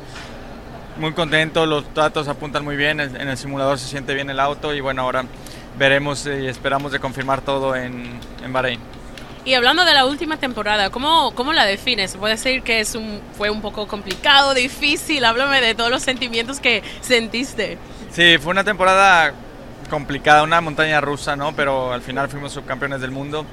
[0.96, 4.72] muy contento, los datos apuntan muy bien, en el simulador se siente bien el auto
[4.74, 5.24] y bueno, ahora
[5.76, 8.78] veremos y esperamos de confirmar todo en, en Bahrein.
[9.44, 12.16] Y hablando de la última temporada, ¿cómo, cómo la defines?
[12.16, 16.60] Puede decir que es un, fue un poco complicado, difícil, háblame de todos los sentimientos
[16.60, 17.76] que sentiste.
[18.12, 19.34] Sí, fue una temporada
[19.92, 21.54] complicada, una montaña rusa, ¿no?
[21.54, 23.44] Pero al final fuimos subcampeones del mundo.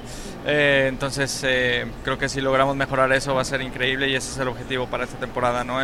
[0.46, 4.30] Eh, entonces eh, creo que si logramos mejorar eso va a ser increíble y ese
[4.30, 5.78] es el objetivo para esta temporada, ¿no?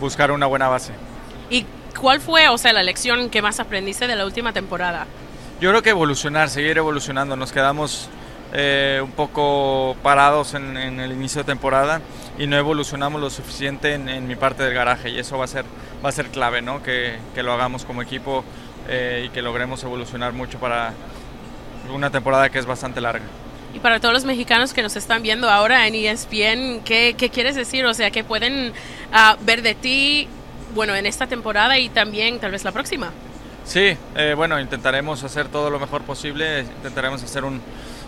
[0.00, 0.94] buscar una buena base.
[1.50, 1.66] ¿Y
[2.00, 5.06] cuál fue, o sea, la lección que más aprendiste de la última temporada?
[5.60, 7.36] Yo creo que evolucionar, seguir evolucionando.
[7.36, 8.08] Nos quedamos
[8.54, 12.00] eh, un poco parados en, el inicio de temporada
[12.38, 15.66] y no evolucionamos lo suficiente en, mi parte del garaje y eso va a ser,
[16.02, 16.82] va a ser clave, ¿no?
[16.82, 18.42] Que, que lo hagamos como equipo
[18.88, 20.94] y que logremos evolucionar mucho para
[21.92, 23.24] una temporada que es bastante larga.
[23.74, 27.54] Y para todos los mexicanos que nos están viendo ahora en ESPN, ¿qué, qué quieres
[27.54, 27.84] decir?
[27.84, 28.72] O sea, que pueden
[29.12, 30.26] ah, ver de ti,
[30.74, 33.12] bueno, en esta temporada y también tal vez la próxima.
[33.64, 37.60] Sí, eh, bueno, intentaremos hacer todo lo mejor posible, intentaremos hacer un,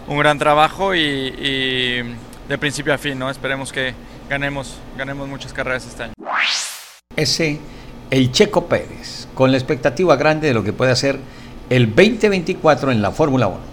[0.08, 2.16] un gran trabajo y, y,
[2.48, 3.28] de principio a fin, ¿no?
[3.28, 3.94] Esperemos que
[4.28, 6.14] ganemos, ganemos muchas carreras este año.
[7.14, 7.60] Ese,
[8.10, 11.18] el Checo Pérez, con la expectativa grande de lo que puede hacer
[11.68, 13.70] el 2024 en la Fórmula 1.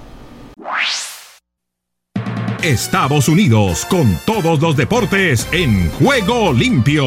[2.61, 7.05] Estados Unidos con todos los deportes en juego limpio.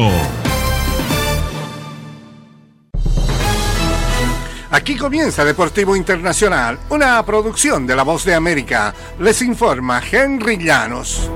[4.71, 8.93] Aquí comienza Deportivo Internacional, una producción de La Voz de América.
[9.19, 11.29] Les informa Henry Llanos.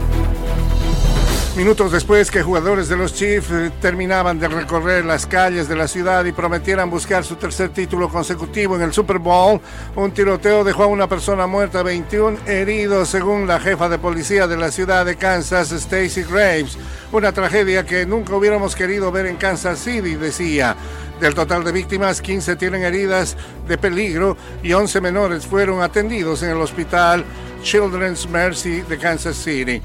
[1.55, 5.87] Minutos después que jugadores de los Chiefs eh, terminaban de recorrer las calles de la
[5.87, 9.61] ciudad y prometieran buscar su tercer título consecutivo en el Super Bowl,
[9.95, 14.57] un tiroteo dejó a una persona muerta, 21 heridos, según la jefa de policía de
[14.57, 16.77] la ciudad de Kansas, Stacy Graves.
[17.13, 20.75] Una tragedia que nunca hubiéramos querido ver en Kansas City, decía.
[21.21, 26.49] Del total de víctimas, 15 tienen heridas de peligro y 11 menores fueron atendidos en
[26.49, 27.23] el hospital
[27.63, 29.81] Children's Mercy de Kansas City.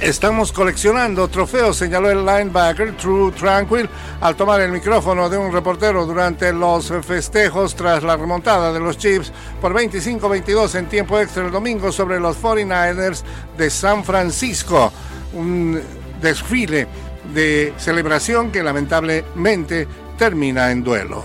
[0.00, 3.90] Estamos coleccionando trofeos, señaló el linebacker True Tranquil
[4.20, 8.96] al tomar el micrófono de un reportero durante los festejos tras la remontada de los
[8.96, 13.24] Chiefs por 25-22 en tiempo extra el domingo sobre los 49ers
[13.56, 14.92] de San Francisco.
[15.32, 15.80] Un
[16.22, 16.86] desfile
[17.34, 21.24] de celebración que lamentablemente termina en duelo.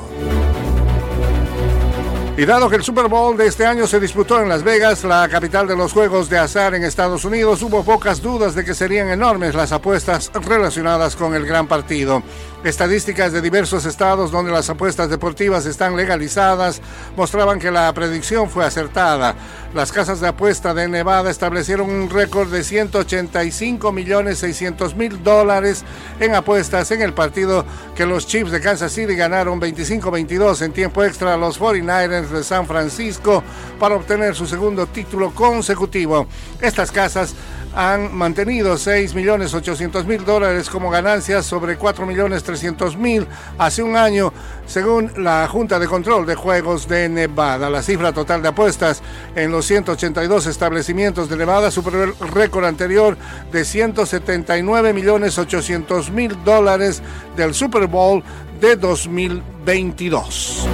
[2.35, 5.29] Y dado que el Super Bowl de este año se disputó en Las Vegas, la
[5.29, 9.09] capital de los juegos de azar en Estados Unidos, hubo pocas dudas de que serían
[9.09, 12.23] enormes las apuestas relacionadas con el gran partido.
[12.63, 16.81] Estadísticas de diversos estados donde las apuestas deportivas están legalizadas
[17.17, 19.35] mostraban que la predicción fue acertada.
[19.75, 25.83] Las casas de apuesta de Nevada establecieron un récord de 185 millones 600 mil dólares
[26.21, 27.65] en apuestas en el partido
[27.95, 32.43] que los Chiefs de Kansas City ganaron 25-22 en tiempo extra a los 49ers de
[32.43, 33.43] San Francisco
[33.79, 36.27] para obtener su segundo título consecutivo.
[36.61, 37.33] Estas casas
[37.75, 44.31] han mantenido 6.800.000 dólares como ganancias sobre 4.300.000 hace un año,
[44.65, 47.69] según la Junta de Control de Juegos de Nevada.
[47.69, 49.01] La cifra total de apuestas
[49.35, 53.17] en los 182 establecimientos de Nevada superó el récord anterior
[53.51, 57.01] de 179.800.000 dólares
[57.35, 58.23] del Super Bowl
[58.61, 60.67] de 2022.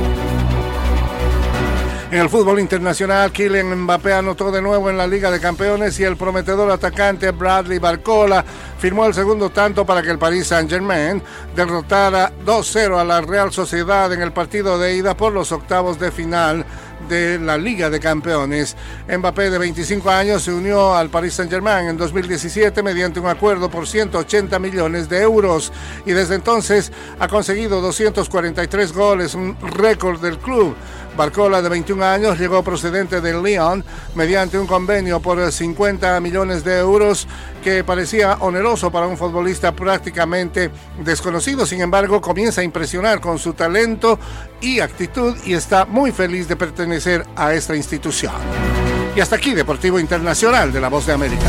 [2.11, 6.03] En el fútbol internacional, Kylian Mbappé anotó de nuevo en la Liga de Campeones y
[6.03, 8.43] el prometedor atacante Bradley Barcola
[8.79, 11.21] firmó el segundo tanto para que el Paris Saint-Germain
[11.55, 16.11] derrotara 2-0 a la Real Sociedad en el partido de ida por los octavos de
[16.11, 16.65] final
[17.07, 18.75] de la Liga de Campeones.
[19.07, 23.87] Mbappé, de 25 años, se unió al Paris Saint-Germain en 2017 mediante un acuerdo por
[23.87, 25.71] 180 millones de euros
[26.05, 30.75] y desde entonces ha conseguido 243 goles, un récord del club.
[31.17, 33.83] Barcola, de 21 años, llegó procedente del Lyon
[34.15, 37.27] mediante un convenio por 50 millones de euros
[37.59, 40.71] que parecía oneroso para un futbolista prácticamente
[41.03, 41.65] desconocido.
[41.65, 44.19] Sin embargo, comienza a impresionar con su talento
[44.61, 48.33] y actitud y está muy feliz de pertenecer a esta institución.
[49.15, 51.47] Y hasta aquí, Deportivo Internacional de la Voz de América.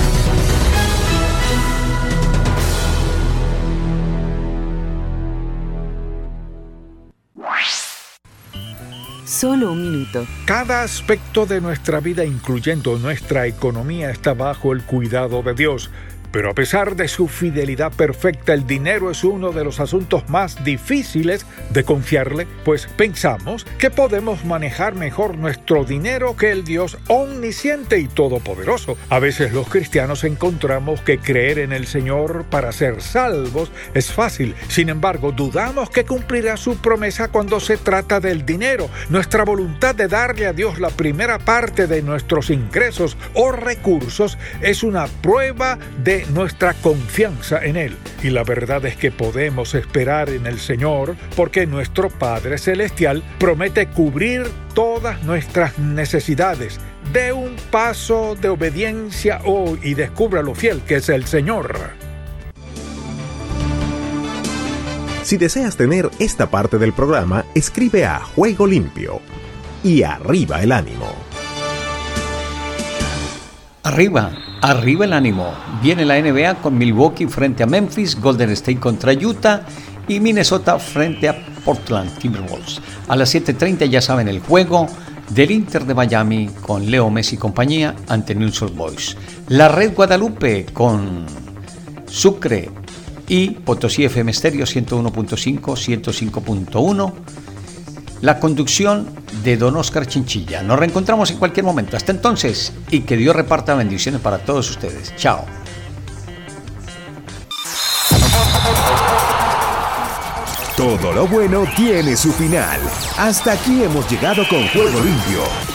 [9.31, 10.26] Solo un minuto.
[10.45, 15.89] Cada aspecto de nuestra vida, incluyendo nuestra economía, está bajo el cuidado de Dios.
[16.33, 20.62] Pero a pesar de su fidelidad perfecta, el dinero es uno de los asuntos más
[20.64, 27.99] difíciles de confiarle, pues pensamos que podemos manejar mejor nuestro dinero que el Dios omnisciente
[27.99, 28.97] y todopoderoso.
[29.09, 34.55] A veces los cristianos encontramos que creer en el Señor para ser salvos es fácil.
[34.68, 38.89] Sin embargo, dudamos que cumplirá su promesa cuando se trata del dinero.
[39.09, 44.83] Nuestra voluntad de darle a Dios la primera parte de nuestros ingresos o recursos es
[44.83, 47.97] una prueba de nuestra confianza en Él.
[48.23, 53.87] Y la verdad es que podemos esperar en el Señor porque nuestro Padre Celestial promete
[53.87, 56.81] cubrir todas nuestras necesidades.
[57.12, 61.91] De un paso de obediencia hoy y descubra lo fiel que es el Señor.
[65.23, 69.21] Si deseas tener esta parte del programa, escribe a Juego Limpio
[69.85, 71.30] y arriba el ánimo.
[73.93, 74.30] Arriba,
[74.62, 75.53] arriba el ánimo.
[75.82, 79.62] Viene la NBA con Milwaukee frente a Memphis, Golden State contra Utah
[80.07, 82.80] y Minnesota frente a Portland Timberwolves.
[83.09, 84.86] A las 7.30 ya saben el juego
[85.30, 89.16] del Inter de Miami con Leo Messi y compañía ante New York Boys.
[89.49, 91.26] La Red Guadalupe con
[92.07, 92.70] Sucre
[93.26, 97.12] y Potosí FM Stereo 101.5, 105.1
[98.23, 99.09] la conducción
[99.43, 100.62] de don Oscar Chinchilla.
[100.62, 101.97] Nos reencontramos en cualquier momento.
[101.97, 105.14] Hasta entonces y que Dios reparta bendiciones para todos ustedes.
[105.16, 105.45] Chao.
[110.77, 112.81] Todo lo bueno tiene su final.
[113.18, 115.70] Hasta aquí hemos llegado con Juego Limpio